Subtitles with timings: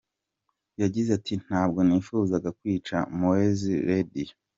[0.81, 4.33] Yagize ati “Ntabwo nifuzaga kwica Mowzey Radio.